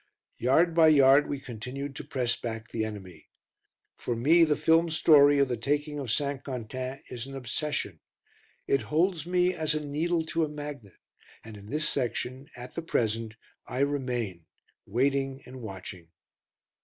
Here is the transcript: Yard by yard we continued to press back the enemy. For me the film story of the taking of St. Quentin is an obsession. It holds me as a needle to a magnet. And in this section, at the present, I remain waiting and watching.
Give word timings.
Yard 0.39 0.73
by 0.73 0.87
yard 0.87 1.27
we 1.29 1.39
continued 1.39 1.95
to 1.95 2.03
press 2.03 2.35
back 2.35 2.71
the 2.71 2.83
enemy. 2.83 3.29
For 3.97 4.15
me 4.15 4.43
the 4.43 4.55
film 4.55 4.89
story 4.89 5.37
of 5.37 5.47
the 5.47 5.57
taking 5.57 5.99
of 5.99 6.09
St. 6.11 6.43
Quentin 6.43 7.03
is 7.11 7.27
an 7.27 7.35
obsession. 7.35 7.99
It 8.65 8.81
holds 8.89 9.27
me 9.27 9.53
as 9.53 9.75
a 9.75 9.85
needle 9.85 10.25
to 10.25 10.43
a 10.43 10.49
magnet. 10.49 10.97
And 11.43 11.55
in 11.55 11.67
this 11.69 11.87
section, 11.87 12.49
at 12.57 12.73
the 12.73 12.81
present, 12.81 13.35
I 13.67 13.81
remain 13.81 14.47
waiting 14.87 15.43
and 15.45 15.61
watching. 15.61 16.09